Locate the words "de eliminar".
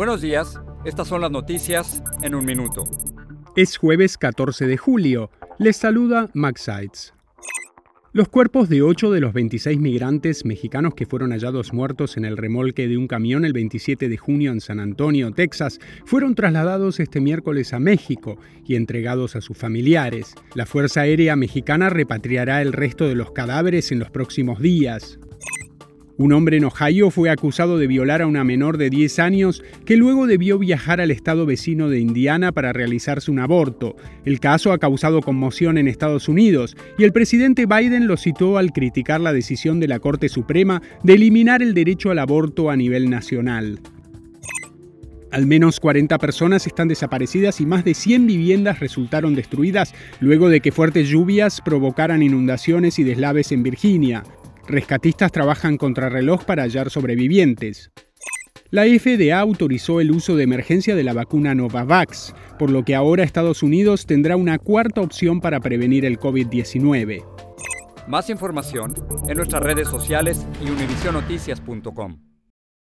41.02-41.62